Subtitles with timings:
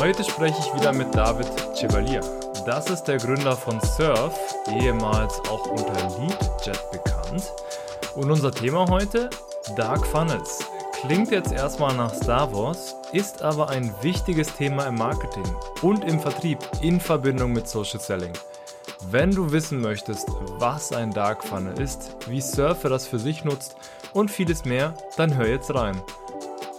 [0.00, 2.20] Heute spreche ich wieder mit David Chevalier.
[2.64, 4.34] Das ist der Gründer von Surf,
[4.66, 7.52] ehemals auch unter Leadjet bekannt.
[8.14, 9.28] Und unser Thema heute,
[9.76, 10.64] Dark Funnels.
[11.02, 15.44] Klingt jetzt erstmal nach Star Wars, ist aber ein wichtiges Thema im Marketing
[15.82, 18.32] und im Vertrieb in Verbindung mit Social Selling.
[19.08, 23.74] Wenn du wissen möchtest, was ein Dark Funnel ist, wie Surfer das für sich nutzt
[24.12, 26.00] und vieles mehr, dann hör jetzt rein.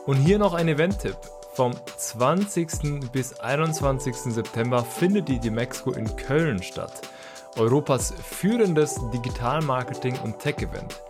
[0.05, 1.17] Und hier noch ein Event-Tipp.
[1.53, 3.11] Vom 20.
[3.11, 4.15] bis 21.
[4.15, 7.01] September findet die Demexco in Köln statt.
[7.57, 11.01] Europas führendes Digital-Marketing- und Tech-Event.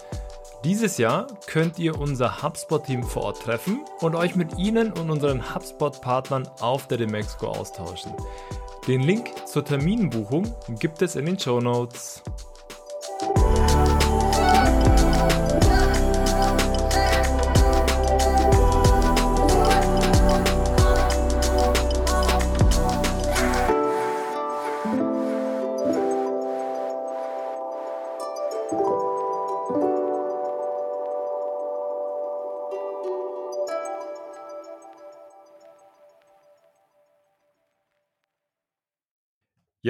[0.64, 5.54] Dieses Jahr könnt ihr unser HubSpot-Team vor Ort treffen und euch mit ihnen und unseren
[5.54, 8.14] HubSpot-Partnern auf der Demexco austauschen.
[8.88, 12.24] Den Link zur Terminbuchung gibt es in den Show Notes.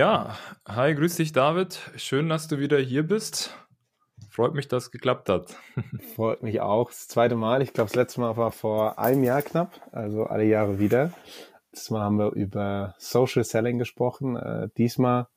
[0.01, 0.35] Ja,
[0.67, 1.79] hi, grüß dich David.
[1.95, 3.55] Schön, dass du wieder hier bist.
[4.31, 5.55] Freut mich, dass es geklappt hat.
[6.15, 6.89] Freut mich auch.
[6.89, 7.61] Das zweite Mal.
[7.61, 11.13] Ich glaube, das letzte Mal war vor einem Jahr knapp, also alle Jahre wieder.
[11.75, 14.37] Diesmal haben wir über Social Selling gesprochen.
[14.37, 15.27] Äh, diesmal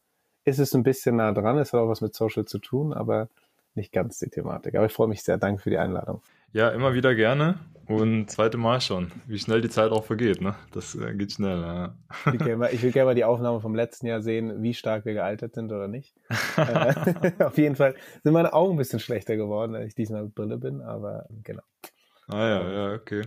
[0.47, 1.59] ist es ein bisschen nah dran.
[1.59, 3.29] Es hat auch was mit Social zu tun, aber
[3.75, 4.77] nicht ganz die Thematik.
[4.77, 5.37] Aber ich freue mich sehr.
[5.37, 6.23] Danke für die Einladung.
[6.55, 7.59] Ja, immer wieder gerne.
[7.89, 9.11] Und zweite Mal schon.
[9.27, 10.55] Wie schnell die Zeit auch vergeht, ne?
[10.71, 11.97] Das äh, geht schnell, ja.
[12.27, 14.73] Ich will, gerne mal, ich will gerne mal die Aufnahme vom letzten Jahr sehen, wie
[14.73, 16.15] stark wir gealtert sind oder nicht.
[16.57, 20.37] äh, auf jeden Fall sind meine Augen ein bisschen schlechter geworden, als ich diesmal mit
[20.37, 21.65] Brille bin, aber genau.
[22.29, 23.23] Ah ja, ja, okay.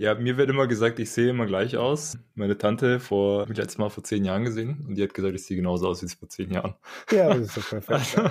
[0.00, 2.16] Ja, mir wird immer gesagt, ich sehe immer gleich aus.
[2.34, 5.44] Meine Tante vor, mich letztes Mal vor zehn Jahren gesehen und die hat gesagt, ich
[5.44, 6.74] sehe genauso aus wie vor zehn Jahren.
[7.10, 8.18] Ja, das ist so perfekt.
[8.18, 8.30] Also,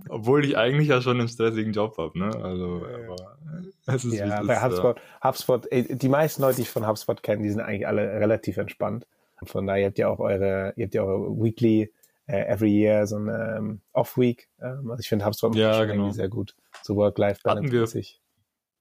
[0.08, 2.26] obwohl ich eigentlich ja schon einen stressigen Job habe, ne?
[2.40, 7.20] Also, aber es ist Ja, bei HubSpot, HubSpot, die meisten Leute, die ich von HubSpot
[7.20, 9.08] kenne, die sind eigentlich alle relativ entspannt.
[9.42, 11.92] Von daher habt ihr auch eure, ihr habt ja eure Weekly,
[12.28, 14.48] uh, every year so eine um, ähm, Off-Week.
[14.62, 16.12] Ähm, also ich finde HubSpot ja, genau.
[16.12, 16.54] sehr gut.
[16.84, 17.66] So Work-Life-Balance.
[17.66, 18.04] Hatten wir,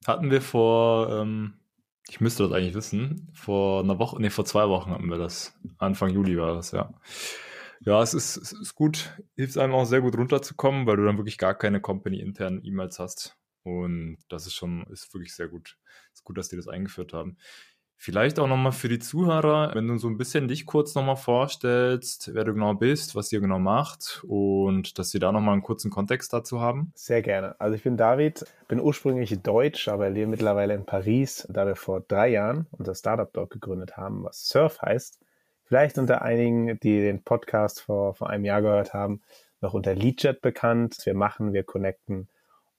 [0.06, 1.56] hatten wir vor, ähm,
[2.10, 3.30] ich müsste das eigentlich wissen.
[3.34, 5.54] Vor einer Woche, nee, vor zwei Wochen hatten wir das.
[5.78, 6.94] Anfang Juli war das, ja.
[7.82, 11.18] Ja, es ist, es ist gut, hilft einem auch sehr gut runterzukommen, weil du dann
[11.18, 13.38] wirklich gar keine Company-internen E-Mails hast.
[13.64, 15.78] Und das ist schon, ist wirklich sehr gut.
[16.14, 17.38] Ist gut, dass die das eingeführt haben.
[18.02, 22.34] Vielleicht auch nochmal für die Zuhörer, wenn du so ein bisschen dich kurz nochmal vorstellst,
[22.34, 25.92] wer du genau bist, was ihr genau macht und dass sie da nochmal einen kurzen
[25.92, 26.94] Kontext dazu haben.
[26.96, 27.60] Sehr gerne.
[27.60, 32.00] Also ich bin David, bin ursprünglich Deutsch, aber lebe mittlerweile in Paris, da wir vor
[32.00, 35.20] drei Jahren unser Startup dort gegründet haben, was Surf heißt.
[35.66, 39.22] Vielleicht unter einigen, die den Podcast vor, vor einem Jahr gehört haben,
[39.60, 41.02] noch unter Leadjet bekannt.
[41.04, 42.30] Wir machen, wir connecten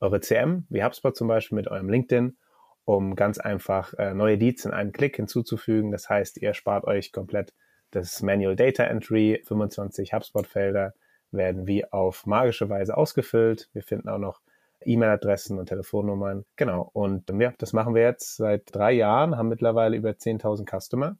[0.00, 2.38] eure CM, wie HubSpot zum Beispiel mit eurem LinkedIn
[2.84, 5.90] um ganz einfach äh, neue Leads in einen Klick hinzuzufügen.
[5.90, 7.54] Das heißt, ihr spart euch komplett
[7.90, 9.42] das Manual Data Entry.
[9.44, 10.94] 25 HubSpot-Felder
[11.32, 13.68] werden wie auf magische Weise ausgefüllt.
[13.72, 14.40] Wir finden auch noch
[14.84, 16.44] E-Mail-Adressen und Telefonnummern.
[16.56, 16.90] Genau.
[16.92, 21.16] Und ja, das machen wir jetzt seit drei Jahren, haben mittlerweile über 10.000 Customer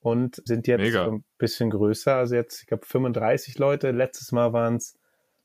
[0.00, 1.06] und sind jetzt Mega.
[1.06, 2.14] ein bisschen größer.
[2.14, 3.90] Also jetzt, ich glaube, 35 Leute.
[3.90, 4.98] Letztes Mal waren es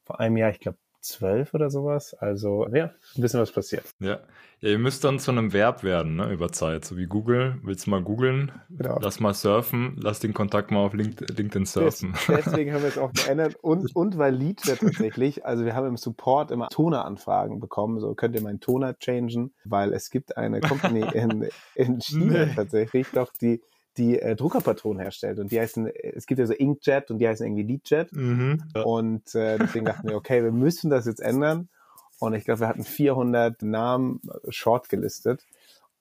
[0.05, 2.13] vor einem Jahr, ich glaube, zwölf oder sowas.
[2.13, 3.83] Also ja, ein bisschen was passiert.
[3.99, 4.19] Ja.
[4.61, 6.85] ja, ihr müsst dann zu einem Verb werden, ne, über Zeit.
[6.85, 7.59] So wie Google.
[7.63, 8.51] Willst du mal googeln?
[8.69, 8.97] Genau.
[9.01, 9.95] Lass mal surfen.
[10.01, 12.15] Lass den Kontakt mal auf LinkedIn surfen.
[12.27, 13.55] deswegen haben wir es auch geändert.
[13.61, 17.99] Und, und weil Leadjet tatsächlich, also wir haben im Support immer Toner-Anfragen bekommen.
[17.99, 22.53] So könnt ihr meinen Toner changen, weil es gibt eine Company in, in China nee.
[22.55, 23.61] tatsächlich, doch die
[23.99, 25.39] die äh, Druckerpatronen herstellt.
[25.39, 28.11] Und die heißen, es gibt ja so Inkjet und die heißen irgendwie Leadjet.
[28.13, 28.63] Mhm.
[28.83, 31.69] Und äh, deswegen dachten wir, okay, wir müssen das jetzt ändern.
[32.19, 35.45] Und ich glaube, wir hatten 400 Namen short gelistet.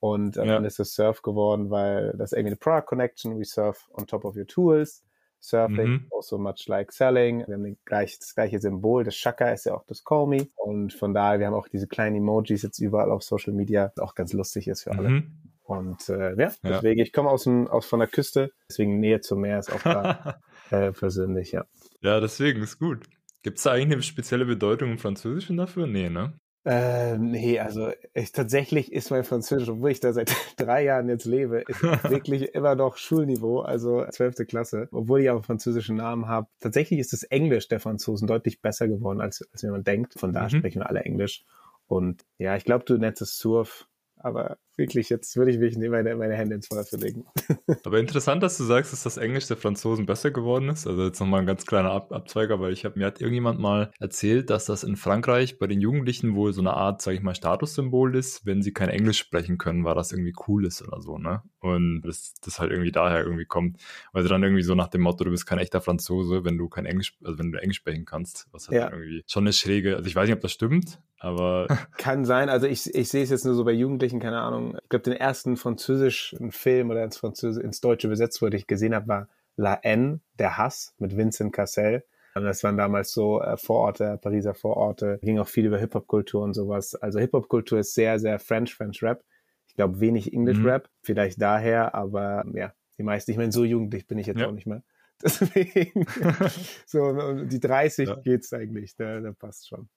[0.00, 0.56] Und am ja.
[0.56, 4.24] Ende ist das Surf geworden, weil das irgendwie eine Product Connection, we surf on top
[4.24, 5.02] of your tools.
[5.40, 6.06] Surfing, mhm.
[6.14, 7.44] also much like selling.
[7.46, 9.04] Wir haben gleich, das gleiche Symbol.
[9.04, 10.48] Das Shaka ist ja auch das Call Me.
[10.56, 14.14] Und von daher, wir haben auch diese kleinen Emojis jetzt überall auf Social Media, auch
[14.14, 15.08] ganz lustig ist für alle.
[15.08, 15.32] Mhm.
[15.68, 19.42] Und äh, ja, deswegen, ich komme aus, dem, aus von der Küste, deswegen Nähe zum
[19.42, 21.66] Meer ist auch da äh, persönlich, ja.
[22.00, 23.06] Ja, deswegen ist gut.
[23.42, 25.86] Gibt es da eigentlich eine spezielle Bedeutung im Französischen dafür?
[25.86, 26.32] Nee, ne?
[26.64, 31.26] Ähm, nee, also ich, tatsächlich ist mein Französisch, obwohl ich da seit drei Jahren jetzt
[31.26, 36.28] lebe, ist wirklich immer noch Schulniveau, also zwölfte Klasse, obwohl ich auch einen französischen Namen
[36.28, 36.48] habe.
[36.60, 40.14] Tatsächlich ist das Englisch der Franzosen deutlich besser geworden, als, als man denkt.
[40.18, 40.60] Von daher mhm.
[40.60, 41.44] sprechen wir alle Englisch.
[41.86, 43.86] Und ja, ich glaube, du nennst es Surf,
[44.16, 47.26] aber wirklich, jetzt würde ich wirklich meine, meine Hände ins Feuer legen.
[47.84, 50.86] Aber interessant, dass du sagst, dass das Englisch der Franzosen besser geworden ist.
[50.86, 53.90] Also jetzt nochmal ein ganz kleiner Ab Abzweiger, weil ich habe mir hat irgendjemand mal
[53.98, 57.34] erzählt, dass das in Frankreich bei den Jugendlichen wohl so eine Art, sage ich mal,
[57.34, 61.18] Statussymbol ist, wenn sie kein Englisch sprechen können, weil das irgendwie cool ist oder so,
[61.18, 61.42] ne?
[61.60, 63.80] Und das, das halt irgendwie daher irgendwie kommt.
[64.12, 66.68] Weil sie dann irgendwie so nach dem Motto, du bist kein echter Franzose, wenn du
[66.68, 68.90] kein Englisch, also wenn du Englisch sprechen kannst, was halt ja.
[68.90, 71.66] irgendwie schon eine schräge, also ich weiß nicht, ob das stimmt, aber.
[71.96, 74.88] Kann sein, also ich, ich sehe es jetzt nur so bei Jugendlichen, keine Ahnung, ich
[74.88, 79.08] glaube, den ersten französischen Film oder ins, Französ ins Deutsche übersetzt wurde, ich gesehen habe,
[79.08, 82.04] war La N, der Hass mit Vincent Cassel.
[82.34, 85.18] Das waren damals so äh, Vororte, Pariser Vororte.
[85.22, 86.94] Ging auch viel über Hip-Hop-Kultur und sowas.
[86.94, 89.24] Also Hip-Hop-Kultur ist sehr, sehr French, French Rap.
[89.66, 90.84] Ich glaube, wenig English-Rap.
[90.84, 90.98] Mhm.
[91.02, 93.30] Vielleicht daher, aber ja, die meisten.
[93.30, 94.46] Ich meine, so jugendlich bin ich jetzt ja.
[94.46, 94.82] auch nicht mehr.
[95.22, 96.06] Deswegen,
[96.86, 98.14] so, um die 30 ja.
[98.16, 98.94] geht's eigentlich.
[98.94, 99.88] Da, da passt schon.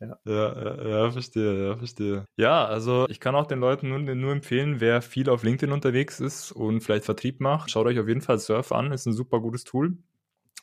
[0.00, 0.18] Ja.
[0.26, 2.26] Ja, ja, verstehe, ja, verstehe.
[2.36, 6.20] Ja, also ich kann auch den Leuten nur, nur empfehlen, wer viel auf LinkedIn unterwegs
[6.20, 9.40] ist und vielleicht Vertrieb macht, schaut euch auf jeden Fall Surf an, ist ein super
[9.40, 9.96] gutes Tool.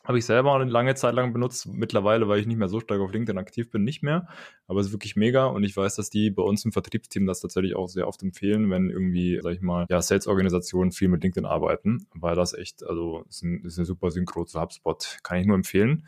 [0.04, 1.66] Habe ich selber eine lange Zeit lang benutzt.
[1.66, 4.28] Mittlerweile, weil ich nicht mehr so stark auf LinkedIn aktiv bin, nicht mehr.
[4.66, 7.40] Aber es ist wirklich mega und ich weiß, dass die bei uns im Vertriebsteam das
[7.40, 11.46] tatsächlich auch sehr oft empfehlen, wenn irgendwie, sag ich mal, ja, Sales-Organisationen viel mit LinkedIn
[11.46, 15.20] arbeiten, weil das echt, also ist, ein, ist eine super Synchro zu HubSpot.
[15.22, 16.06] Kann ich nur empfehlen.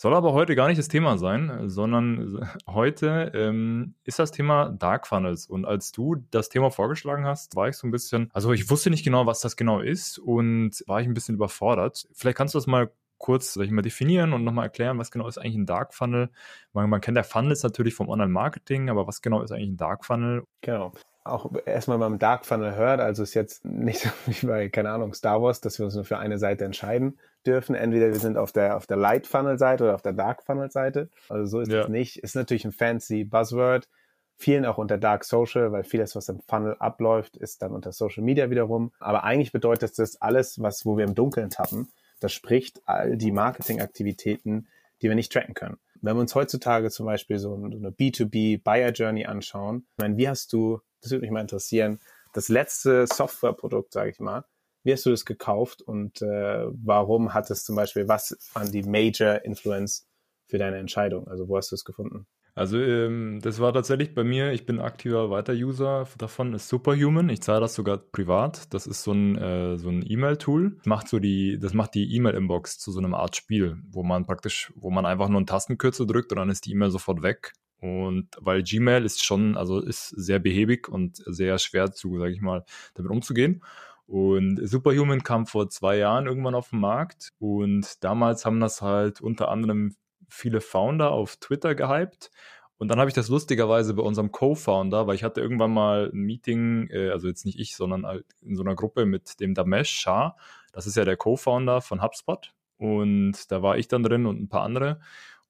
[0.00, 5.08] Soll aber heute gar nicht das Thema sein, sondern heute ähm, ist das Thema Dark
[5.08, 5.48] Funnels.
[5.48, 8.90] Und als du das Thema vorgeschlagen hast, war ich so ein bisschen, also ich wusste
[8.90, 12.06] nicht genau, was das genau ist und war ich ein bisschen überfordert.
[12.12, 15.36] Vielleicht kannst du das mal kurz, ich mal, definieren und nochmal erklären, was genau ist
[15.36, 16.30] eigentlich ein Dark Funnel.
[16.72, 20.04] Man, man kennt der Funnels natürlich vom Online-Marketing, aber was genau ist eigentlich ein Dark
[20.04, 20.44] Funnel?
[20.60, 20.92] Genau
[21.30, 25.14] auch erstmal beim Dark Funnel hört, also ist jetzt nicht so wie bei, keine Ahnung,
[25.14, 27.74] Star Wars, dass wir uns nur für eine Seite entscheiden dürfen.
[27.74, 30.70] Entweder wir sind auf der, auf der Light Funnel Seite oder auf der Dark Funnel
[30.70, 31.10] Seite.
[31.28, 31.88] Also so ist es ja.
[31.88, 32.18] nicht.
[32.18, 33.88] Ist natürlich ein fancy Buzzword.
[34.36, 38.22] Vielen auch unter Dark Social, weil vieles, was im Funnel abläuft, ist dann unter Social
[38.22, 38.92] Media wiederum.
[39.00, 41.88] Aber eigentlich bedeutet das alles, was, wo wir im Dunkeln tappen.
[42.20, 44.68] Das spricht all die Marketingaktivitäten,
[45.02, 45.78] die wir nicht tracken können.
[46.00, 50.28] Wenn wir uns heutzutage zum Beispiel so eine B2B Buyer Journey anschauen, ich meine, wie
[50.28, 52.00] hast du das würde mich mal interessieren,
[52.32, 54.44] das letzte Softwareprodukt, sage ich mal,
[54.84, 58.82] wie hast du das gekauft und äh, warum hat es zum Beispiel, was waren die
[58.82, 60.06] Major Influence
[60.46, 61.28] für deine Entscheidung?
[61.28, 62.26] Also wo hast du es gefunden?
[62.58, 67.28] Also ähm, das war tatsächlich bei mir, ich bin aktiver Weiter-User davon, ist Superhuman.
[67.28, 68.74] Ich zahle das sogar privat.
[68.74, 70.80] Das ist so ein, äh, so ein E-Mail-Tool.
[70.84, 74.72] Macht so die, das macht die E-Mail-Inbox zu so einem Art Spiel, wo man praktisch,
[74.74, 77.52] wo man einfach nur einen Tastenkürzel drückt und dann ist die E-Mail sofort weg.
[77.80, 82.40] Und weil Gmail ist schon, also ist sehr behäbig und sehr schwer zu, sage ich
[82.40, 82.64] mal,
[82.94, 83.62] damit umzugehen.
[84.06, 89.20] Und Superhuman kam vor zwei Jahren irgendwann auf den Markt und damals haben das halt
[89.20, 89.96] unter anderem
[90.28, 92.30] viele Founder auf Twitter gehypt.
[92.78, 96.20] Und dann habe ich das lustigerweise bei unserem Co-Founder, weil ich hatte irgendwann mal ein
[96.20, 99.90] Meeting, äh, also jetzt nicht ich, sondern halt in so einer Gruppe mit dem Damesh
[99.90, 100.36] Shah.
[100.72, 102.54] Das ist ja der Co-Founder von HubSpot.
[102.78, 105.00] Und da war ich dann drin und ein paar andere.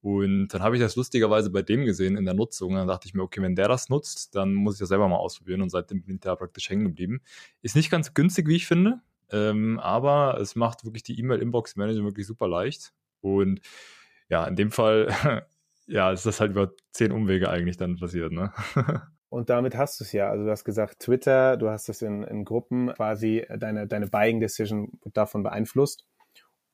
[0.00, 2.75] Und dann habe ich das lustigerweise bei dem gesehen in der Nutzung.
[2.75, 5.17] Dann dachte ich mir, okay, wenn der das nutzt, dann muss ich das selber mal
[5.17, 7.21] ausprobieren und seitdem bin ich da praktisch hängen geblieben.
[7.62, 9.00] Ist nicht ganz günstig, wie ich finde,
[9.33, 12.93] ähm, aber es macht wirklich die E-Mail-Inbox-Manager wirklich super leicht.
[13.21, 13.61] Und
[14.29, 15.09] ja, in dem Fall,
[15.87, 18.52] ja, ist das halt über zehn Umwege eigentlich dann passiert, ne?
[19.31, 20.31] Und damit hast du es ja.
[20.31, 24.40] Also du hast gesagt, Twitter, du hast es in, in Gruppen quasi, deine, deine Buying
[24.40, 26.07] Decision davon beeinflusst.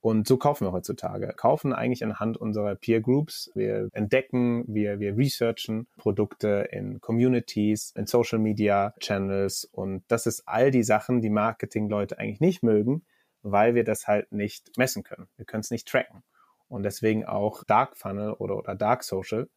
[0.05, 1.29] Und so kaufen wir heutzutage.
[1.29, 3.51] Kaufen eigentlich anhand unserer Peer Groups.
[3.55, 9.65] Wir entdecken, wir, wir researchen Produkte in Communities, in Social Media Channels.
[9.65, 13.07] Und das ist all die Sachen, die Marketingleute eigentlich nicht mögen,
[13.41, 15.27] weil wir das halt nicht messen können.
[15.39, 16.23] Wir können es nicht tracken.
[16.69, 19.49] Und deswegen auch Dark Funnel oder, oder Dark Social.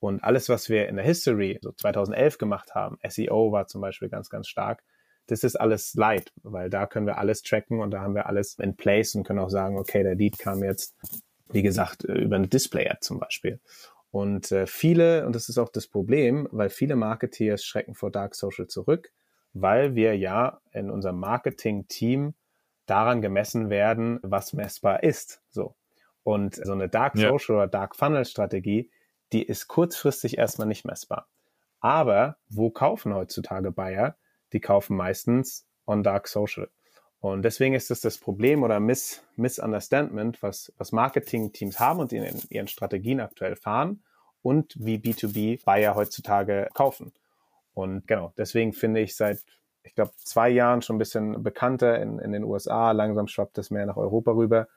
[0.00, 4.08] Und alles, was wir in der History, so 2011 gemacht haben, SEO war zum Beispiel
[4.08, 4.82] ganz, ganz stark,
[5.26, 8.58] das ist alles light, weil da können wir alles tracken und da haben wir alles
[8.58, 10.94] in place und können auch sagen, okay, der Lead kam jetzt,
[11.50, 13.60] wie gesagt, über eine Display-Ad zum Beispiel.
[14.10, 18.34] Und äh, viele, und das ist auch das Problem, weil viele Marketeers schrecken vor Dark
[18.34, 19.12] Social zurück,
[19.54, 22.34] weil wir ja in unserem Marketing-Team
[22.86, 25.42] daran gemessen werden, was messbar ist.
[25.50, 25.74] So.
[26.22, 27.62] Und so eine Dark Social ja.
[27.62, 28.90] oder Dark Funnel Strategie,
[29.32, 31.28] die ist kurzfristig erstmal nicht messbar.
[31.80, 34.16] Aber wo kaufen heutzutage Buyer?
[34.54, 36.70] Die kaufen meistens on Dark Social.
[37.20, 42.40] Und deswegen ist es das Problem oder Miss, Misunderstandment, was, was Marketing-Teams haben und in
[42.48, 44.02] ihren Strategien aktuell fahren
[44.42, 47.12] und wie B2B-Buyer heutzutage kaufen.
[47.72, 49.40] Und genau, deswegen finde ich seit,
[49.82, 52.92] ich glaube, zwei Jahren schon ein bisschen bekannter in, in den USA.
[52.92, 54.68] Langsam schwappt es mehr nach Europa rüber.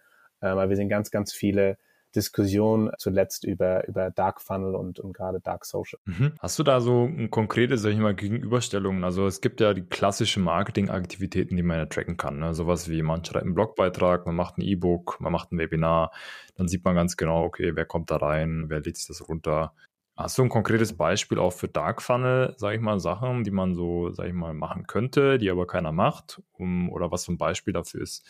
[0.41, 1.77] Äh, weil wir sehen ganz, ganz viele
[2.17, 5.99] Diskussion zuletzt über, über Dark Funnel und, und gerade Dark Social.
[6.05, 6.33] Mhm.
[6.39, 9.03] Hast du da so konkrete, sag ich mal, Gegenüberstellungen?
[9.03, 12.39] Also es gibt ja die klassischen Marketingaktivitäten, die man ja tracken kann.
[12.39, 12.53] Ne?
[12.55, 16.11] Sowas wie man schreibt einen Blogbeitrag, man macht ein E-Book, man macht ein Webinar,
[16.55, 19.73] dann sieht man ganz genau, okay, wer kommt da rein, wer lädt sich das runter.
[20.17, 23.75] Hast du ein konkretes Beispiel auch für Dark Funnel, sag ich mal, Sachen, die man
[23.75, 26.41] so, sag ich mal, machen könnte, die aber keiner macht?
[26.53, 28.25] Um, oder was so ein Beispiel dafür ist,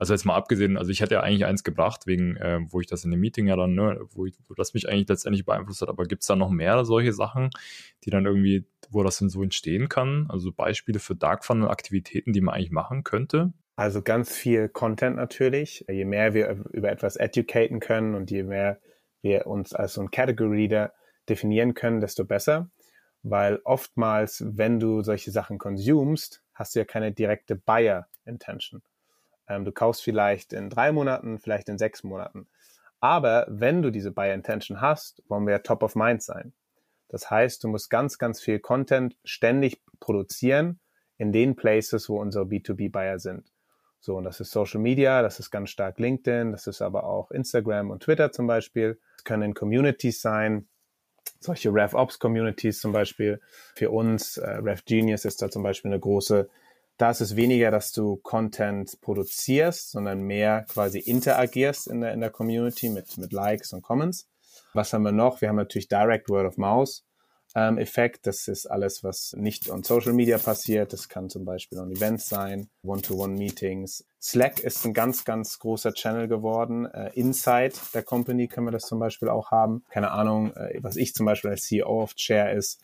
[0.00, 2.86] also jetzt mal abgesehen, also ich hätte ja eigentlich eins gebracht, wegen, äh, wo ich
[2.86, 5.82] das in dem Meeting ja dann, ne, wo, ich, wo das mich eigentlich letztendlich beeinflusst
[5.82, 7.50] hat, aber gibt es da noch mehr solche Sachen,
[8.04, 10.26] die dann irgendwie, wo das denn so entstehen kann?
[10.30, 13.52] Also Beispiele für Dark Funnel-Aktivitäten, die man eigentlich machen könnte?
[13.76, 15.84] Also ganz viel Content natürlich.
[15.86, 18.80] Je mehr wir über etwas educaten können und je mehr
[19.20, 20.94] wir uns als so ein Category Reader
[21.28, 22.70] definieren können, desto besser.
[23.22, 28.80] Weil oftmals, wenn du solche Sachen konsumst, hast du ja keine direkte Buyer Intention.
[29.50, 32.46] Ähm, du kaufst vielleicht in drei Monaten, vielleicht in sechs Monaten.
[33.00, 36.52] Aber wenn du diese Buyer Intention hast, wollen wir ja top of mind sein.
[37.08, 40.78] Das heißt, du musst ganz, ganz viel Content ständig produzieren
[41.18, 43.52] in den Places, wo unsere B2B-Buyer sind.
[43.98, 47.30] So, und das ist Social Media, das ist ganz stark LinkedIn, das ist aber auch
[47.32, 48.98] Instagram und Twitter zum Beispiel.
[49.16, 50.68] Es können Communities sein,
[51.40, 53.40] solche RevOps-Communities zum Beispiel.
[53.74, 56.48] Für uns, äh, RevGenius ist da zum Beispiel eine große
[57.00, 62.20] da ist es weniger, dass du Content produzierst, sondern mehr quasi interagierst in der, in
[62.20, 64.28] der Community mit, mit Likes und Comments.
[64.74, 65.40] Was haben wir noch?
[65.40, 67.04] Wir haben natürlich Direct Word of Mouse
[67.54, 68.26] ähm, Effekt.
[68.26, 70.92] Das ist alles, was nicht on Social Media passiert.
[70.92, 74.04] Das kann zum Beispiel on Events sein, One-to-One-Meetings.
[74.20, 76.84] Slack ist ein ganz, ganz großer Channel geworden.
[76.86, 79.84] Äh, Inside der Company können wir das zum Beispiel auch haben.
[79.90, 82.82] Keine Ahnung, äh, was ich zum Beispiel als CEO oft share ist,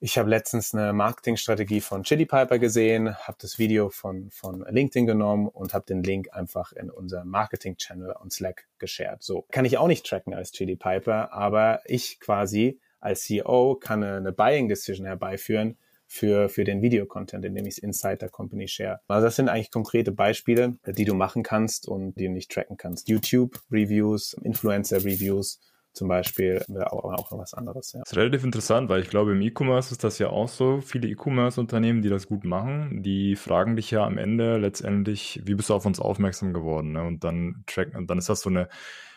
[0.00, 5.06] ich habe letztens eine Marketingstrategie von Chili Piper gesehen, habe das Video von, von LinkedIn
[5.06, 9.22] genommen und habe den Link einfach in unser Marketing-Channel und Slack geshared.
[9.22, 14.04] So kann ich auch nicht tracken als Chili Piper, aber ich quasi als CEO kann
[14.04, 15.76] eine, eine Buying Decision herbeiführen
[16.06, 19.00] für, für den Video-Content, indem ich es inside der Company share.
[19.08, 22.76] Also das sind eigentlich konkrete Beispiele, die du machen kannst und die du nicht tracken
[22.76, 23.08] kannst.
[23.08, 25.60] YouTube-Reviews, Influencer-Reviews,
[25.98, 27.92] zum Beispiel wäre auch, noch was anderes.
[27.92, 28.00] Ja.
[28.00, 30.80] Das ist relativ interessant, weil ich glaube, im E-Commerce ist das ja auch so.
[30.80, 35.70] Viele E-Commerce-Unternehmen, die das gut machen, die fragen dich ja am Ende letztendlich, wie bist
[35.70, 36.92] du auf uns aufmerksam geworden?
[36.92, 37.02] Ne?
[37.02, 38.68] Und dann tracken, und dann ist das so eine,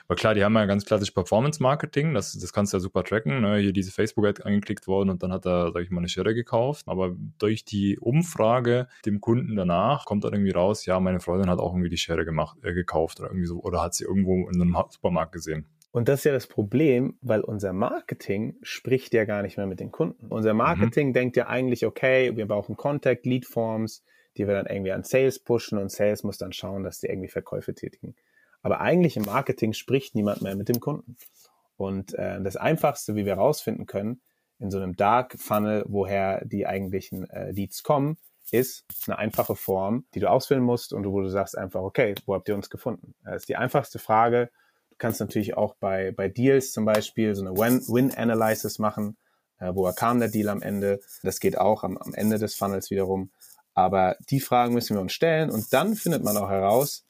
[0.08, 3.42] weil klar, die haben ja ganz klassisch Performance-Marketing, das, das kannst du ja super tracken.
[3.42, 3.60] Ne?
[3.60, 6.88] Hier diese Facebook-Ad angeklickt worden und dann hat er, sag ich mal, eine Schere gekauft.
[6.88, 11.60] Aber durch die Umfrage dem Kunden danach kommt dann irgendwie raus, ja, meine Freundin hat
[11.60, 14.60] auch irgendwie die Schere gemacht, äh, gekauft oder irgendwie so, oder hat sie irgendwo in
[14.62, 15.68] einem Supermarkt gesehen.
[15.92, 19.82] Und das ist ja das Problem, weil unser Marketing spricht ja gar nicht mehr mit
[19.82, 20.28] den Kunden.
[20.28, 21.14] Unser Marketing mhm.
[21.14, 24.04] denkt ja eigentlich, okay, wir brauchen Contact, Lead Forms,
[24.38, 27.28] die wir dann irgendwie an Sales pushen und Sales muss dann schauen, dass die irgendwie
[27.28, 28.16] Verkäufe tätigen.
[28.62, 31.18] Aber eigentlich im Marketing spricht niemand mehr mit dem Kunden.
[31.76, 34.22] Und äh, das Einfachste, wie wir herausfinden können,
[34.60, 38.18] in so einem Dark Funnel, woher die eigentlichen äh, Leads kommen,
[38.52, 42.36] ist eine einfache Form, die du ausfüllen musst und wo du sagst einfach, okay, wo
[42.36, 43.16] habt ihr uns gefunden?
[43.24, 44.52] Das ist die einfachste Frage,
[45.02, 49.18] kannst natürlich auch bei, bei Deals zum Beispiel so eine Win-Analysis machen,
[49.60, 51.02] äh, woher kam der Deal am Ende.
[51.24, 53.32] Das geht auch am, am Ende des Funnels wiederum.
[53.74, 57.04] Aber die Fragen müssen wir uns stellen und dann findet man auch heraus,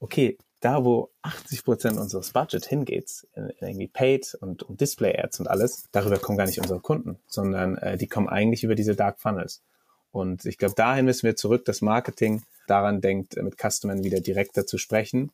[0.00, 5.38] okay, da wo 80 Prozent unseres Budget hingeht, in, in irgendwie Paid und, und Display-Ads
[5.38, 8.96] und alles, darüber kommen gar nicht unsere Kunden, sondern äh, die kommen eigentlich über diese
[8.96, 9.62] Dark Funnels.
[10.10, 14.66] Und ich glaube, dahin müssen wir zurück, dass Marketing daran denkt, mit Customern wieder direkter
[14.66, 15.30] zu sprechen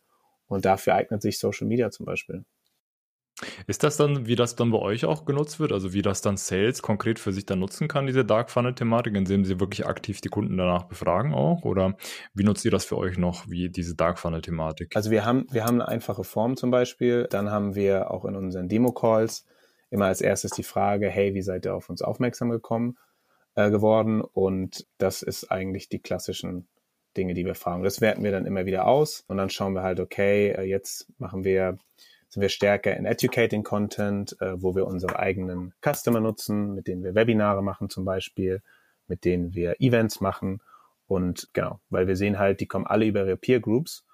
[0.46, 2.44] und dafür eignet sich Social Media zum Beispiel.
[3.66, 5.72] Ist das dann, wie das dann bei euch auch genutzt wird?
[5.72, 9.44] Also wie das dann Sales konkret für sich dann nutzen kann, diese Dark Funnel-Thematik, indem
[9.44, 11.64] sie wirklich aktiv die Kunden danach befragen auch?
[11.64, 11.96] Oder
[12.32, 14.94] wie nutzt ihr das für euch noch, wie diese Dark Funnel-Thematik?
[14.94, 17.26] Also wir haben, wir haben eine einfache Form zum Beispiel.
[17.28, 19.44] Dann haben wir auch in unseren Demo-Calls
[19.90, 22.98] immer als erstes die Frage, hey, wie seid ihr auf uns aufmerksam gekommen
[23.56, 24.22] äh, geworden?
[24.22, 26.68] Und das ist eigentlich die klassischen
[27.16, 27.82] Dinge, die wir fragen.
[27.82, 31.08] Das werten wir dann immer wieder aus und dann schauen wir halt, okay, äh, jetzt
[31.18, 31.78] machen wir,
[32.28, 37.02] sind wir stärker in Educating Content, äh, wo wir unsere eigenen Customer nutzen, mit denen
[37.02, 38.62] wir Webinare machen zum Beispiel,
[39.06, 40.60] mit denen wir Events machen
[41.06, 44.04] und genau, weil wir sehen halt, die kommen alle über ihre Peer Groups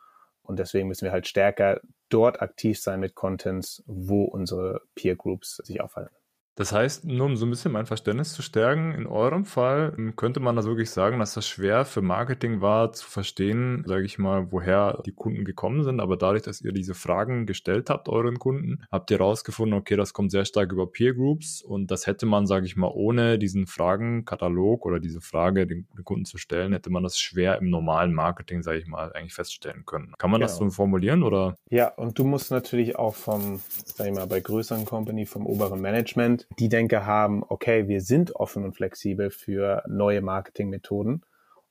[0.42, 5.56] und deswegen müssen wir halt stärker dort aktiv sein mit Contents, wo unsere Peer Groups
[5.56, 6.14] sich aufhalten.
[6.60, 10.14] Das heißt, nur um so ein bisschen mein Verständnis zu stärken, in eurem Fall ähm,
[10.14, 14.18] könnte man das wirklich sagen, dass das schwer für Marketing war zu verstehen, sage ich
[14.18, 16.00] mal, woher die Kunden gekommen sind.
[16.00, 20.12] Aber dadurch, dass ihr diese Fragen gestellt habt, euren Kunden, habt ihr herausgefunden, okay, das
[20.12, 23.66] kommt sehr stark über Peer Groups und das hätte man, sage ich mal, ohne diesen
[23.66, 28.12] Fragenkatalog oder diese Frage den, den, Kunden zu stellen, hätte man das schwer im normalen
[28.12, 30.12] Marketing, sage ich mal, eigentlich feststellen können.
[30.18, 30.50] Kann man genau.
[30.50, 31.56] das so formulieren oder?
[31.70, 35.80] Ja, und du musst natürlich auch vom, sag ich mal, bei größeren Company, vom oberen
[35.80, 41.24] Management die Denke haben, okay, wir sind offen und flexibel für neue Marketingmethoden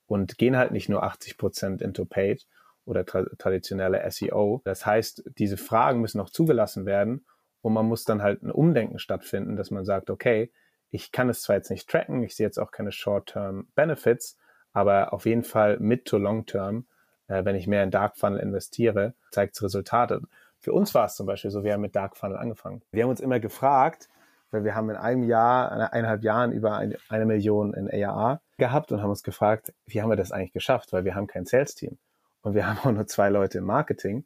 [0.06, 2.46] und gehen halt nicht nur 80 Prozent into Paid
[2.84, 4.62] oder tra traditionelle SEO.
[4.64, 7.24] Das heißt, diese Fragen müssen auch zugelassen werden
[7.60, 10.50] und man muss dann halt ein Umdenken stattfinden, dass man sagt, okay,
[10.90, 14.36] ich kann es zwar jetzt nicht tracken, ich sehe jetzt auch keine Short-Term Benefits,
[14.72, 16.86] aber auf jeden Fall mid to long term,
[17.28, 20.22] äh, wenn ich mehr in Dark Funnel investiere, zeigt es Resultate.
[20.58, 22.82] Für uns war es zum Beispiel so, wir haben mit Dark Funnel angefangen.
[22.90, 24.08] Wir haben uns immer gefragt,
[24.50, 28.92] weil wir haben in einem Jahr, eineinhalb Jahren über eine, eine Million in ARA gehabt
[28.92, 31.98] und haben uns gefragt, wie haben wir das eigentlich geschafft, weil wir haben kein Sales-Team.
[32.42, 34.24] Und wir haben auch nur zwei Leute im Marketing.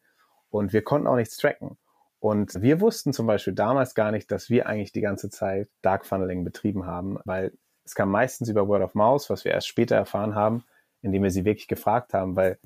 [0.50, 1.76] Und wir konnten auch nichts tracken.
[2.20, 6.06] Und wir wussten zum Beispiel damals gar nicht, dass wir eigentlich die ganze Zeit Dark
[6.06, 7.52] Funneling betrieben haben, weil
[7.84, 10.64] es kam meistens über Word of Mouse, was wir erst später erfahren haben,
[11.02, 12.58] indem wir sie wirklich gefragt haben, weil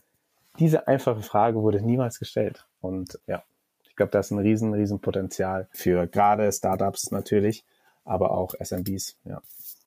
[0.60, 2.68] diese einfache Frage wurde niemals gestellt.
[2.80, 3.42] Und ja,
[3.98, 7.66] glaube, das ist ein riesen, riesen Potenzial für gerade Startups natürlich,
[8.04, 9.42] aber auch SMBs, ja.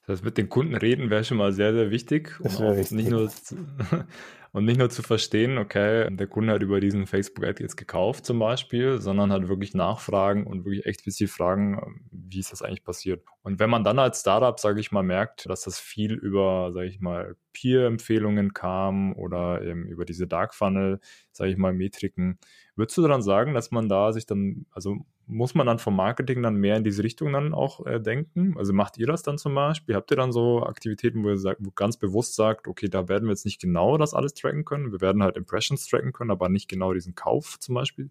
[0.06, 2.36] Das heißt, mit den Kunden reden wäre schon mal sehr, sehr wichtig.
[2.42, 2.98] Das wäre wichtig.
[2.98, 3.30] Nicht nur,
[4.52, 8.40] und nicht nur zu verstehen, okay, der Kunde hat über diesen Facebook-Ad jetzt gekauft zum
[8.40, 13.24] Beispiel, sondern halt wirklich nachfragen und wirklich explizit fragen, wie ist das eigentlich passiert.
[13.44, 16.88] Und wenn man dann als Startup, sage ich mal, merkt, dass das viel über, sage
[16.88, 21.00] ich mal, Peer-Empfehlungen kam oder eben über diese Dark Funnel,
[21.32, 22.40] sage ich mal, Metriken,
[22.76, 24.98] würdest du dann sagen, dass man da sich dann, also
[25.28, 28.56] muss man dann vom Marketing dann mehr in diese Richtung dann auch äh, denken?
[28.58, 29.96] Also macht ihr das dann zum Beispiel?
[29.96, 33.26] Habt ihr dann so Aktivitäten, wo ihr sagt, wo ganz bewusst sagt, okay, da werden
[33.26, 34.92] wir jetzt nicht genau das alles tracken können.
[34.92, 38.10] Wir werden halt Impressions tracken können, aber nicht genau diesen Kauf zum Beispiel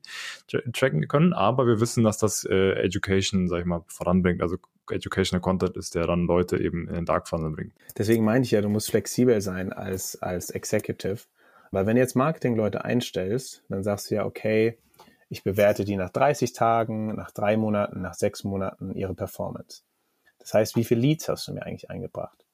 [0.48, 1.32] tra tracken können.
[1.32, 4.40] Aber wir wissen, dass das äh, Education, sag ich mal, voranbringt.
[4.40, 4.56] Also
[4.90, 7.72] Educational Content ist, der dann Leute eben in den Dark Funnel bringt.
[7.96, 11.20] Deswegen meine ich ja, du musst flexibel sein als, als Executive.
[11.70, 14.78] Weil wenn jetzt Marketing-Leute einstellst, dann sagst du ja, okay,
[15.28, 19.82] ich bewerte die nach 30 Tagen, nach drei Monaten, nach sechs Monaten ihre Performance.
[20.38, 22.44] Das heißt, wie viele Leads hast du mir eigentlich eingebracht?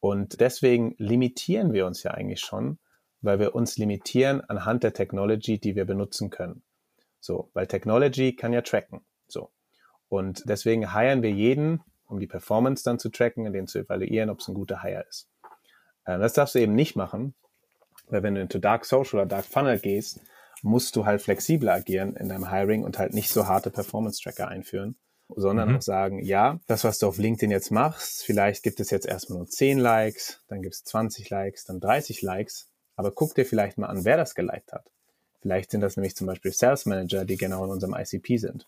[0.00, 2.78] Und deswegen limitieren wir uns ja eigentlich schon,
[3.20, 6.62] weil wir uns limitieren anhand der Technology, die wir benutzen können.
[7.20, 9.00] So, weil Technology kann ja tracken.
[9.28, 9.50] So.
[10.08, 14.30] Und deswegen hiren wir jeden, um die Performance dann zu tracken und den zu evaluieren,
[14.30, 15.28] ob es ein guter Hire ist.
[16.04, 17.34] Äh, das darfst du eben nicht machen,
[18.08, 20.20] weil wenn du into Dark Social oder Dark Funnel gehst,
[20.62, 24.96] musst du halt flexibler agieren in deinem Hiring und halt nicht so harte Performance-Tracker einführen,
[25.28, 25.76] sondern mhm.
[25.76, 29.38] auch sagen, ja, das, was du auf LinkedIn jetzt machst, vielleicht gibt es jetzt erstmal
[29.38, 33.78] nur 10 Likes, dann gibt es 20 Likes, dann 30 Likes, aber guck dir vielleicht
[33.78, 34.90] mal an, wer das geliked hat.
[35.40, 38.66] Vielleicht sind das nämlich zum Beispiel Sales Manager, die genau in unserem ICP sind.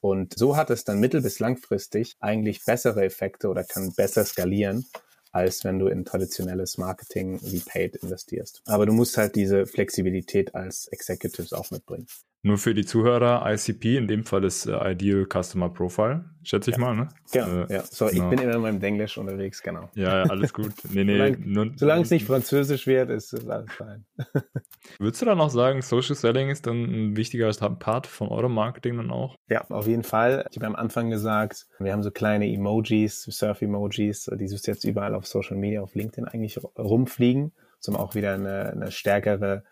[0.00, 4.86] Und so hat es dann mittel- bis langfristig eigentlich bessere Effekte oder kann besser skalieren,
[5.32, 8.62] als wenn du in traditionelles Marketing wie Paid investierst.
[8.66, 12.06] Aber du musst halt diese Flexibilität als Executives auch mitbringen.
[12.48, 16.78] Nur für die Zuhörer, ICP, in dem Fall ist äh, Ideal Customer Profile, schätze ich
[16.78, 16.82] ja.
[16.82, 17.08] mal, ne?
[17.30, 17.82] Genau, äh, ja.
[17.82, 18.24] So, genau.
[18.24, 19.90] ich bin immer in meinem Englisch unterwegs, genau.
[19.94, 20.72] Ja, alles gut.
[20.90, 21.36] Nee, nee.
[21.76, 24.06] solange, es nicht Französisch wird, ist es alles fein.
[24.98, 28.96] Würdest du dann auch sagen, Social Selling ist dann ein wichtiger Part von eurem Marketing
[28.96, 29.36] dann auch?
[29.50, 30.46] Ja, auf jeden Fall.
[30.50, 35.14] Ich habe am Anfang gesagt, wir haben so kleine Emojis, Surf-Emojis, die sind jetzt überall
[35.14, 37.52] auf Social Media, auf LinkedIn eigentlich rumfliegen,
[37.86, 39.64] um auch wieder eine, eine stärkere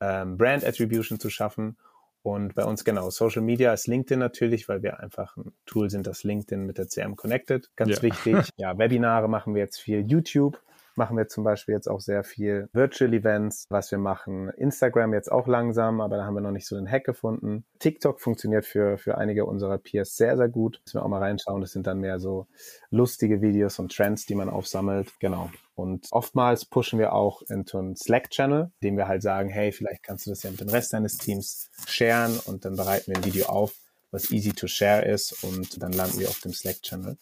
[0.00, 1.76] ähm, Brand-Attribution zu schaffen.
[2.22, 6.06] Und bei uns genau, Social Media ist LinkedIn natürlich, weil wir einfach ein Tool sind,
[6.06, 7.70] das LinkedIn mit der CM connected.
[7.76, 8.02] Ganz ja.
[8.02, 8.36] wichtig.
[8.56, 10.00] Ja, Webinare machen wir jetzt viel.
[10.06, 10.60] YouTube
[10.96, 12.68] machen wir zum Beispiel jetzt auch sehr viel.
[12.72, 14.50] Virtual Events, was wir machen.
[14.50, 17.64] Instagram jetzt auch langsam, aber da haben wir noch nicht so den Hack gefunden.
[17.78, 20.80] TikTok funktioniert für, für einige unserer Peers sehr, sehr gut.
[20.84, 21.60] Müssen wir auch mal reinschauen.
[21.60, 22.46] Das sind dann mehr so
[22.90, 25.12] lustige Videos und Trends, die man aufsammelt.
[25.20, 25.50] Genau.
[25.74, 30.26] Und oftmals pushen wir auch into einen Slack-Channel, dem wir halt sagen, hey, vielleicht kannst
[30.26, 33.46] du das ja mit dem Rest deines Teams sharen und dann bereiten wir ein Video
[33.46, 33.72] auf,
[34.10, 37.16] was easy to share ist und dann landen wir auf dem Slack-Channel.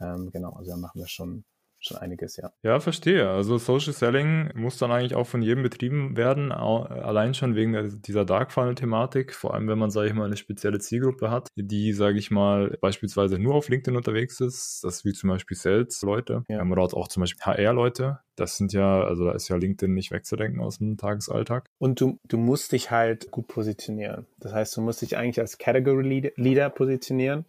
[0.00, 1.44] Ähm, genau, also da machen wir schon
[1.86, 2.52] schon einiges, ja.
[2.62, 3.28] Ja, verstehe.
[3.28, 8.24] Also Social Selling muss dann eigentlich auch von jedem betrieben werden, allein schon wegen dieser
[8.24, 12.18] Dark Funnel-Thematik, vor allem wenn man, sage ich mal, eine spezielle Zielgruppe hat, die, sage
[12.18, 16.64] ich mal, beispielsweise nur auf LinkedIn unterwegs ist, das wie zum Beispiel Sales-Leute ja.
[16.64, 18.20] oder auch zum Beispiel HR-Leute.
[18.36, 21.66] Das sind ja, also da ist ja LinkedIn nicht wegzudenken aus dem Tagesalltag.
[21.78, 24.26] Und du, du musst dich halt gut positionieren.
[24.38, 27.44] Das heißt, du musst dich eigentlich als Category Leader positionieren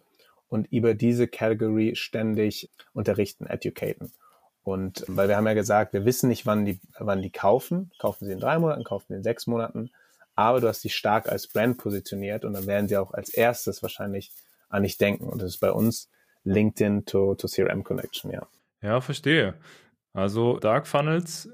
[0.48, 4.12] und über diese Category ständig unterrichten, educaten.
[4.62, 7.92] Und weil wir haben ja gesagt, wir wissen nicht, wann die, wann die kaufen.
[8.00, 9.90] Kaufen sie in drei Monaten, kaufen sie in sechs Monaten.
[10.34, 13.82] Aber du hast sie stark als Brand positioniert und dann werden sie auch als erstes
[13.82, 14.32] wahrscheinlich
[14.68, 15.28] an dich denken.
[15.28, 16.10] Und das ist bei uns
[16.44, 18.46] LinkedIn to, to CRM Connection, ja.
[18.82, 19.54] Ja, verstehe.
[20.12, 21.48] Also Dark Funnels,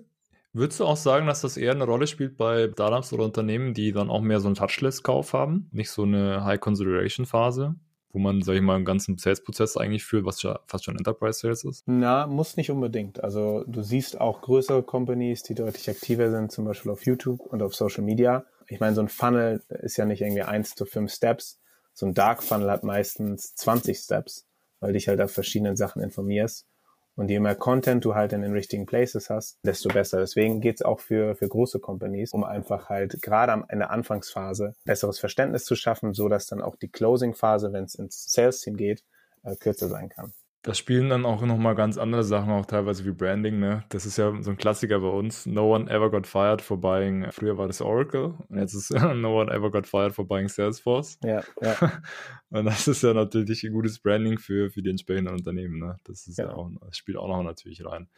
[0.53, 3.93] würdest du auch sagen, dass das eher eine Rolle spielt bei Startups oder Unternehmen, die
[3.93, 7.75] dann auch mehr so einen Touchless-Kauf haben, nicht so eine High-Consideration-Phase?
[8.13, 11.65] Wo man, sag ich mal, einen ganzen Sales-Prozess eigentlich führt, was ja fast schon Enterprise-Sales
[11.65, 11.83] ist?
[11.87, 13.25] Na, muss nicht unbedingt.
[13.25, 17.63] Also du siehst auch größere Companies, die deutlich aktiver sind, zum Beispiel auf YouTube und
[17.63, 18.45] auf Social Media.
[18.69, 21.59] Ich meine, so ein Funnel ist ja nicht irgendwie eins zu fünf Steps.
[21.95, 24.47] So ein Dark Funnel hat meistens 20 Steps,
[24.81, 26.67] weil dich halt auf verschiedenen Sachen informierst.
[27.15, 30.21] Und je mehr Content du halt in den richtigen Places hast, desto besser.
[30.21, 35.19] Deswegen geht's auch für, für große Companies, um einfach halt gerade in der Anfangsphase besseres
[35.19, 39.05] Verständnis zu schaffen, so dass dann auch die Closing-Phase, wenn es ins Sales-Team geht,
[39.43, 40.33] äh, kürzer sein kann.
[40.65, 43.83] Da spielen dann auch nochmal ganz andere Sachen, auch teilweise wie Branding, ne?
[43.89, 45.45] Das ist ja so ein Klassiker bei uns.
[45.45, 49.41] No one ever got fired for buying, früher war das Oracle und jetzt ist no
[49.41, 51.19] one ever got fired for buying Salesforce.
[51.25, 51.77] Ja, ja.
[52.51, 55.97] und das ist ja natürlich ein gutes Branding für, für die entsprechenden Unternehmen, ne?
[56.05, 58.09] Das ist ja, ja auch, das spielt auch noch natürlich rein.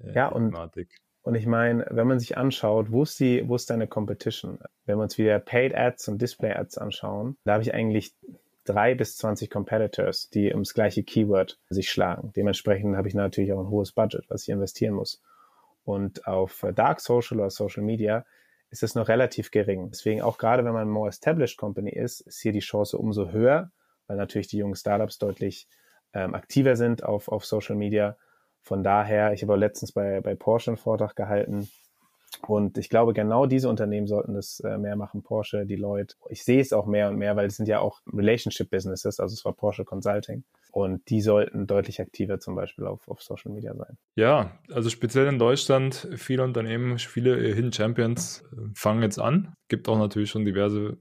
[0.00, 0.54] Äh, ja, und,
[1.22, 4.60] und ich meine, wenn man sich anschaut, wo ist die, wo ist deine Competition?
[4.86, 8.14] Wenn wir uns wieder Paid Ads und Display Ads anschauen, da habe ich eigentlich
[8.68, 12.32] drei bis zwanzig Competitors, die ums gleiche Keyword sich schlagen.
[12.36, 15.22] Dementsprechend habe ich natürlich auch ein hohes Budget, was ich investieren muss.
[15.84, 18.24] Und auf Dark Social oder Social Media
[18.70, 19.88] ist es noch relativ gering.
[19.90, 23.30] Deswegen auch gerade wenn man ein more established Company ist, ist hier die Chance umso
[23.30, 23.70] höher,
[24.06, 25.66] weil natürlich die jungen Startups deutlich
[26.12, 28.16] ähm, aktiver sind auf, auf Social Media.
[28.62, 31.70] Von daher, ich habe auch letztens bei, bei Porsche einen Vortrag gehalten,
[32.46, 35.22] und ich glaube, genau diese Unternehmen sollten das äh, mehr machen.
[35.22, 36.16] Porsche, Deloitte.
[36.28, 39.34] Ich sehe es auch mehr und mehr, weil es sind ja auch Relationship Businesses, also
[39.34, 40.44] es war Porsche Consulting.
[40.70, 43.96] Und die sollten deutlich aktiver zum Beispiel auf, auf Social Media sein.
[44.16, 49.54] Ja, also speziell in Deutschland, viele Unternehmen, viele Hidden Champions äh, fangen jetzt an.
[49.68, 50.98] Gibt auch natürlich schon diverse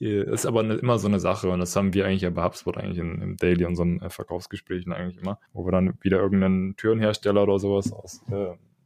[0.00, 2.76] äh, ist aber immer so eine Sache und das haben wir eigentlich ja bei HubSpot
[2.76, 7.58] eigentlich in, im Daily, unseren Verkaufsgesprächen eigentlich immer, wo wir dann wieder irgendeinen Türenhersteller oder
[7.58, 8.22] sowas aus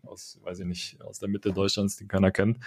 [0.06, 2.58] aus, weiß ich nicht, aus der Mitte Deutschlands, den keiner kennt,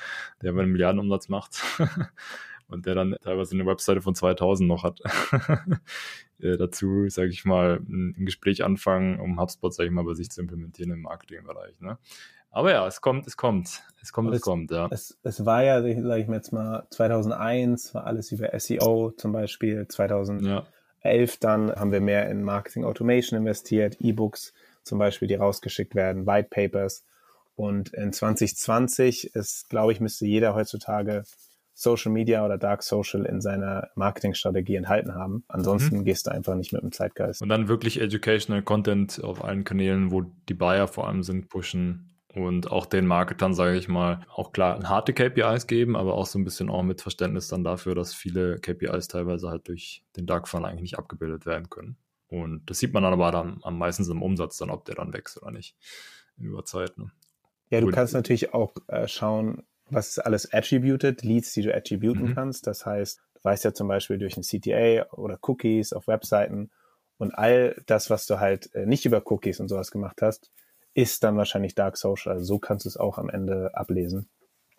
[0.42, 1.62] der einen Milliardenumsatz macht
[2.68, 5.02] und der dann teilweise eine Webseite von 2000 noch hat.
[6.40, 10.30] äh, dazu, sage ich mal, ein, Gespräch anfangen, um HubSpot, sage ich mal, bei sich
[10.30, 11.80] zu implementieren im Marketingbereich.
[11.80, 11.98] Ne?
[12.52, 14.88] Aber ja, es kommt, es kommt, es kommt, es, es, kommt, ja.
[14.90, 19.34] Es, es war ja, sage ich mir jetzt mal, 2001 war alles über SEO zum
[19.34, 20.64] Beispiel, 2011
[21.04, 21.38] ja.
[21.42, 26.48] dann haben wir mehr in Marketing Automation investiert, E-Books zum Beispiel, die rausgeschickt werden, White
[26.50, 27.04] Papers.
[27.56, 31.24] Und in 2020 ist, glaube ich, müsste jeder heutzutage
[31.74, 35.44] Social Media oder Dark Social in seiner Marketingstrategie enthalten haben.
[35.48, 36.06] Ansonsten mhm.
[36.06, 37.42] gehst du einfach nicht mit dem Zeitgeist.
[37.42, 42.16] Und dann wirklich Educational Content auf allen Kanälen, wo die Buyer vor allem sind, pushen
[42.34, 46.40] und auch den Marketern, sage ich mal, auch klar harte KPIs geben, aber auch so
[46.40, 50.48] ein bisschen auch mit Verständnis dann dafür, dass viele KPIs teilweise halt durch den Dark
[50.48, 51.98] Funnel eigentlich nicht abgebildet werden können.
[52.28, 55.14] Und das sieht man dann aber dann am meisten im Umsatz dann, ob der dann
[55.14, 55.76] wächst oder nicht
[56.38, 56.98] über Zeit.
[56.98, 57.12] Ne?
[57.70, 57.96] Ja, du Gut.
[57.96, 62.36] kannst natürlich auch äh, schauen, was ist alles attributed, Leads, die du attributen mhm.
[62.36, 62.68] kannst.
[62.68, 66.72] Das heißt, du weißt ja zum Beispiel durch ein CTA oder Cookies auf Webseiten
[67.18, 70.52] und all das, was du halt äh, nicht über Cookies und sowas gemacht hast,
[70.94, 72.34] ist dann wahrscheinlich Dark Social.
[72.34, 74.28] Also so kannst du es auch am Ende ablesen,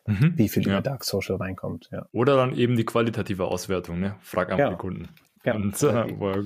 [0.06, 0.32] mhm.
[0.36, 0.74] wie viel ja.
[0.74, 1.88] über Dark Social reinkommt.
[1.92, 2.06] Ja.
[2.12, 4.16] Oder dann eben die qualitative Auswertung, ne?
[4.20, 4.70] Frag einfach ja.
[4.70, 5.08] die Kunden.
[5.44, 5.54] Ja.
[5.54, 6.44] Und, äh,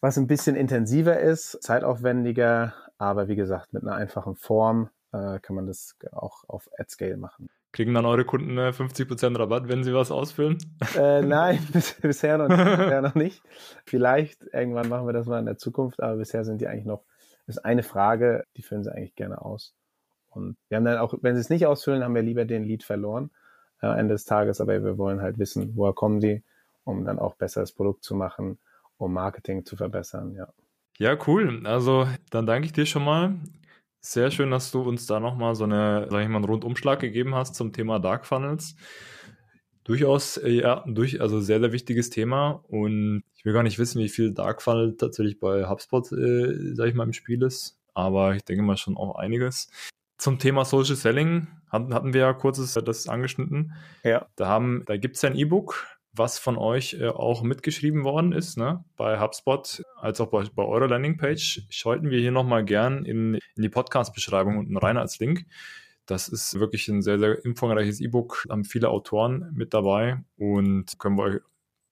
[0.00, 5.56] was ein bisschen intensiver ist, zeitaufwendiger, aber wie gesagt, mit einer einfachen Form äh, kann
[5.56, 7.48] man das auch auf AdScale machen.
[7.72, 10.58] Kriegen dann eure Kunden äh, 50% Rabatt, wenn sie was ausfüllen?
[10.96, 11.58] Äh, nein,
[12.02, 13.42] bisher, noch nicht, bisher noch nicht.
[13.84, 17.02] Vielleicht irgendwann machen wir das mal in der Zukunft, aber bisher sind die eigentlich noch,
[17.46, 19.74] ist eine Frage, die füllen sie eigentlich gerne aus.
[20.30, 22.84] Und wir haben dann auch, wenn sie es nicht ausfüllen, haben wir lieber den Lead
[22.84, 23.30] verloren
[23.82, 26.42] äh, Ende des Tages, aber wir wollen halt wissen, woher kommen sie,
[26.84, 28.58] um dann auch besser das Produkt zu machen,
[28.96, 30.48] um Marketing zu verbessern, ja.
[30.98, 31.64] Ja, cool.
[31.64, 33.36] Also dann danke ich dir schon mal.
[34.00, 37.34] Sehr schön, dass du uns da nochmal so eine, sag ich mal, einen Rundumschlag gegeben
[37.34, 38.76] hast zum Thema Dark Funnels.
[39.84, 42.62] Durchaus, äh, ja, durch, also sehr, sehr wichtiges Thema.
[42.68, 46.88] Und ich will gar nicht wissen, wie viel Dark Funnel tatsächlich bei HubSpot, äh, sag
[46.88, 47.80] ich mal, im Spiel ist.
[47.94, 49.70] Aber ich denke mal schon auch einiges.
[50.16, 53.72] Zum Thema Social Selling hatten, hatten wir ja kurzes das angeschnitten.
[54.04, 54.26] Ja.
[54.36, 55.86] Da haben, da gibt's ja ein E-Book,
[56.18, 58.84] was von euch äh, auch mitgeschrieben worden ist, ne?
[58.96, 63.62] bei HubSpot, als auch bei, bei eurer Landingpage, schalten wir hier nochmal gern in, in
[63.62, 65.46] die Podcast-Beschreibung unten rein als Link.
[66.06, 71.16] Das ist wirklich ein sehr, sehr umfangreiches E-Book, haben viele Autoren mit dabei und können
[71.18, 71.40] wir euch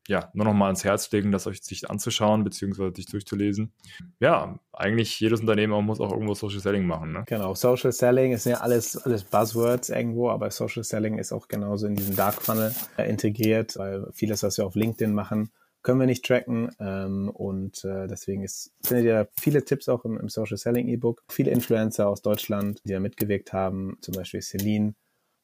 [0.09, 3.73] ja, nur noch mal ans Herz legen, das euch sich anzuschauen, beziehungsweise sich durchzulesen.
[4.21, 7.13] Ja, eigentlich jedes Unternehmen muss auch irgendwo Social Selling machen.
[7.13, 7.25] Ne?
[7.27, 11.87] Genau, Social Selling ist ja alles, alles Buzzwords irgendwo, aber Social Selling ist auch genauso
[11.87, 15.51] in diesen Dark Funnel äh, integriert, weil vieles, was wir auf LinkedIn machen,
[15.83, 20.19] können wir nicht tracken ähm, und äh, deswegen ist, findet ihr viele Tipps auch im,
[20.19, 21.23] im Social Selling E-Book.
[21.29, 24.95] Viele Influencer aus Deutschland, die da mitgewirkt haben, zum Beispiel Celine,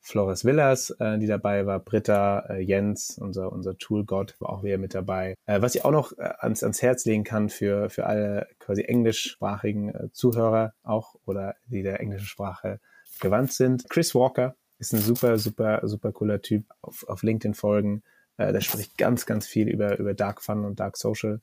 [0.05, 4.77] Flores Villas, äh, die dabei war, Britta, äh, Jens, unser, unser Tool-Gott, war auch wieder
[4.77, 5.37] mit dabei.
[5.47, 8.83] Äh, was ich auch noch äh, ans, ans Herz legen kann für, für alle quasi
[8.83, 12.81] englischsprachigen äh, Zuhörer auch oder die der englischen Sprache
[13.21, 13.89] gewandt sind.
[13.89, 16.65] Chris Walker ist ein super, super, super cooler Typ.
[16.81, 18.03] Auf, auf LinkedIn folgen.
[18.39, 21.41] Äh, der spricht ganz, ganz viel über, über Dark Fun und Dark Social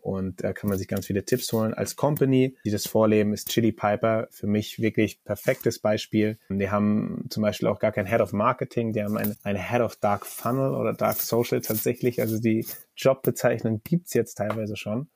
[0.00, 1.74] und da kann man sich ganz viele Tipps holen.
[1.74, 6.38] Als Company, die das vorleben, ist Chili Piper für mich wirklich perfektes Beispiel.
[6.48, 9.80] Die haben zum Beispiel auch gar kein Head of Marketing, die haben eine, eine Head
[9.80, 12.20] of Dark Funnel oder Dark Social tatsächlich.
[12.20, 15.08] Also die Jobbezeichnung gibt's jetzt teilweise schon.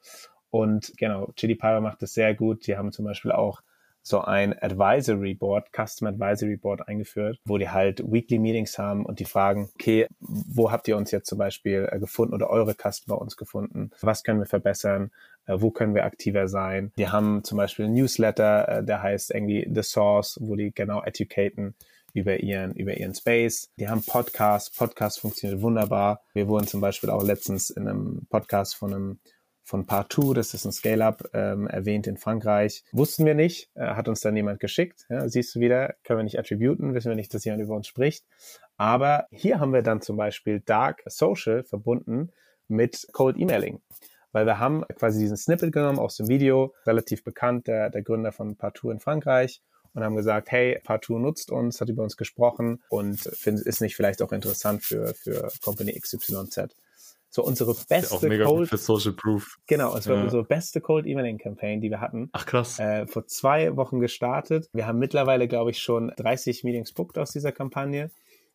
[0.51, 2.67] Und genau, Chili Piper macht das sehr gut.
[2.67, 3.63] Die haben zum Beispiel auch
[4.05, 9.19] so ein Advisory Board, Custom Advisory Board eingeführt, wo die halt Weekly Meetings haben und
[9.19, 13.19] die fragen, okay, wo habt ihr uns jetzt zum Beispiel äh, gefunden oder eure Customer
[13.19, 13.91] uns gefunden?
[14.03, 15.11] Was können wir verbessern?
[15.47, 16.93] Äh, wo können wir aktiver sein?
[16.99, 21.03] Die haben zum Beispiel ein Newsletter, äh, der heißt irgendwie The Source, wo die genau
[21.03, 21.75] educaten
[22.13, 23.71] über ihren, über ihren Space.
[23.79, 24.71] Die haben Podcasts.
[24.71, 26.21] Podcast funktioniert wunderbar.
[26.33, 29.19] Wir wurden zum Beispiel auch letztens in einem Podcast von einem
[29.65, 32.85] von Part2, das ist ein Scale-Up, ähm, erwähnt in Frankreich.
[32.93, 35.07] Wussten wir nicht, äh, hat uns dann jemand geschickt.
[35.09, 37.87] Ja, siehst du wieder, können wir nicht attributen, wissen wir nicht, dass jemand über uns
[37.87, 38.25] spricht.
[38.77, 42.31] Aber hier haben wir dann zum Beispiel Dark Social verbunden
[42.69, 43.81] mit Cold Emailing.
[44.33, 48.33] Weil wir haben quasi diesen Snippet genommen aus dem Video, relativ bekannt, der, der Gründer
[48.33, 49.63] von Part2 in Frankreich,
[49.95, 53.97] und haben gesagt, hey, Part2 nutzt uns, hat über uns gesprochen und find, ist nicht
[53.97, 56.75] vielleicht auch interessant für, für Company XYZ.
[57.35, 59.59] So unsere beste auch mega Cold für Social Proof.
[59.67, 60.23] Genau, es war ja.
[60.23, 62.29] unsere beste Cold Emailing Campaign, die wir hatten.
[62.31, 62.79] Ach krass.
[62.79, 64.69] Äh, vor zwei Wochen gestartet.
[64.73, 68.13] Wir haben mittlerweile, glaube ich, schon 30 Meetings booked aus dieser Kampagne,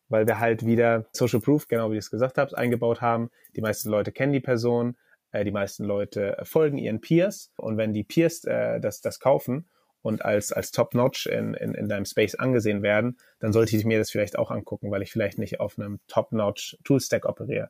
[0.08, 3.28] weil wir halt wieder Social Proof, genau wie ich es gesagt habe, eingebaut haben.
[3.54, 4.96] Die meisten Leute kennen die Person,
[5.30, 9.68] äh, die meisten Leute folgen ihren Peers und wenn die Peers äh, das, das kaufen
[10.00, 13.98] und als, als Top-Notch in, in, in deinem Space angesehen werden, dann sollte ich mir
[13.98, 17.68] das vielleicht auch angucken, weil ich vielleicht nicht auf einem Top-Notch Tool-Stack operiere.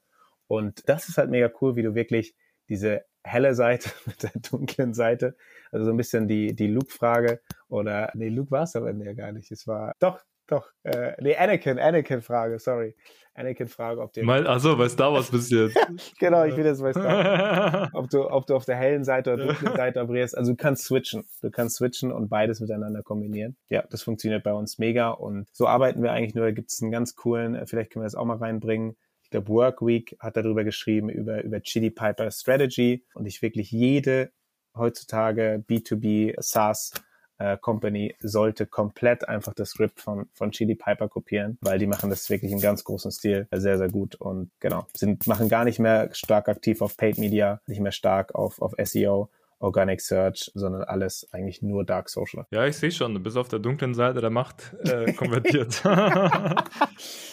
[0.50, 2.34] Und das ist halt mega cool, wie du wirklich
[2.68, 5.36] diese helle Seite mit der dunklen Seite,
[5.70, 9.30] also so ein bisschen die, die Luke-Frage oder, nee, Luke war es aber ja gar
[9.30, 9.52] nicht.
[9.52, 12.96] Es war, doch, doch, äh, nee, Anakin, Anakin-Frage, sorry.
[13.34, 14.24] Anakin-Frage, ob dir.
[14.24, 16.18] Mal, achso, bei Star Wars bist du jetzt.
[16.18, 17.90] genau, ich will jetzt bei Star Wars.
[17.92, 20.36] ob du, ob du auf der hellen Seite oder dunklen Seite operierst.
[20.36, 21.22] Also du kannst switchen.
[21.42, 23.56] Du kannst switchen und beides miteinander kombinieren.
[23.68, 26.46] Ja, das funktioniert bei uns mega und so arbeiten wir eigentlich nur.
[26.46, 28.96] Da gibt es einen ganz coolen, äh, vielleicht können wir das auch mal reinbringen
[29.30, 34.32] glaube, Workweek hat darüber geschrieben, über, über Chili Piper Strategy und ich wirklich jede
[34.74, 36.92] heutzutage B2B SaaS
[37.38, 42.10] äh, Company sollte komplett einfach das Script von, von Chili Piper kopieren, weil die machen
[42.10, 45.78] das wirklich im ganz großen Stil sehr, sehr gut und genau, sind, machen gar nicht
[45.78, 50.82] mehr stark aktiv auf Paid Media, nicht mehr stark auf, auf SEO, Organic Search, sondern
[50.82, 52.46] alles eigentlich nur Dark Social.
[52.50, 55.82] Ja, ich sehe schon, du bist auf der dunklen Seite der Macht äh, konvertiert.
[55.84, 56.64] ja,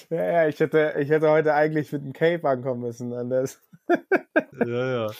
[0.10, 3.14] ja, ich hätte, ich hätte heute eigentlich mit dem Cape ankommen müssen.
[3.14, 3.62] Anders.
[4.66, 5.12] ja, ja.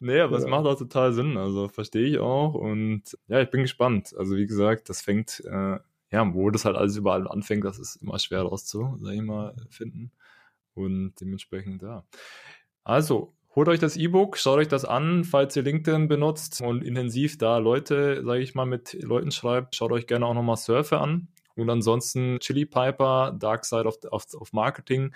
[0.00, 3.62] Nee, aber es macht auch total Sinn, also verstehe ich auch und ja, ich bin
[3.62, 4.12] gespannt.
[4.18, 5.78] Also wie gesagt, das fängt, äh,
[6.10, 9.54] ja, wo das halt alles überall anfängt, das ist immer schwer rauszu, sag ich mal,
[9.70, 10.10] finden
[10.74, 12.04] und dementsprechend, ja.
[12.82, 17.36] Also, Holt euch das E-Book, schaut euch das an, falls ihr LinkedIn benutzt und intensiv
[17.36, 19.76] da Leute, sage ich mal, mit Leuten schreibt.
[19.76, 21.28] Schaut euch gerne auch nochmal Surfer an.
[21.54, 25.14] Und ansonsten Chili Piper, Dark Side of, of, of Marketing,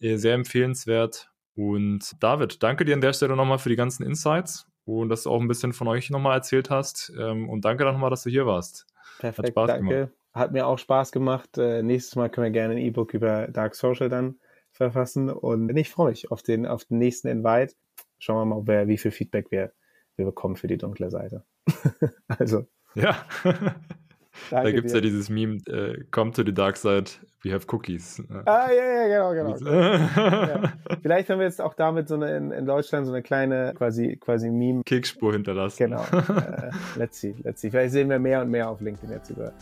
[0.00, 1.30] äh, sehr empfehlenswert.
[1.54, 5.30] Und David, danke dir an der Stelle nochmal für die ganzen Insights und dass du
[5.30, 7.12] auch ein bisschen von euch nochmal erzählt hast.
[7.16, 8.86] Ähm, und danke nochmal, dass du hier warst.
[9.20, 9.94] Perfekt, Hat Spaß danke.
[9.94, 10.12] Gemacht.
[10.32, 11.56] Hat mir auch Spaß gemacht.
[11.56, 14.40] Äh, nächstes Mal können wir gerne ein E-Book über Dark Social dann
[14.80, 15.28] verfassen.
[15.30, 17.74] Und ich freue mich auf den, auf den nächsten Invite.
[18.18, 19.72] Schauen wir mal, wer, wie viel Feedback wir,
[20.16, 21.44] wir bekommen für die dunkle Seite.
[22.28, 22.66] also.
[22.94, 23.24] Ja.
[24.50, 27.10] da gibt es ja dieses Meme, äh, come to the dark side,
[27.42, 28.22] we have cookies.
[28.46, 29.70] Ah, ja, ja, genau, genau.
[29.70, 30.72] ja.
[31.02, 34.16] Vielleicht haben wir jetzt auch damit so eine, in, in Deutschland so eine kleine quasi,
[34.16, 34.82] quasi Meme.
[34.84, 35.90] Kickspur hinterlassen.
[35.90, 36.02] Genau.
[36.02, 37.70] äh, let's see, let's see.
[37.70, 39.52] Vielleicht sehen wir mehr und mehr auf LinkedIn jetzt über,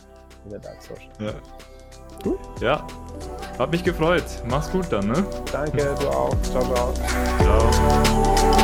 [0.45, 1.09] über Dark Social.
[1.19, 1.33] Ja.
[2.23, 2.39] Gut.
[2.59, 2.85] Ja,
[3.57, 4.23] hat mich gefreut.
[4.47, 5.25] Mach's gut dann, ne?
[5.51, 6.35] Danke, du auch.
[6.43, 6.93] Ciao, ciao.
[7.41, 8.58] Ciao.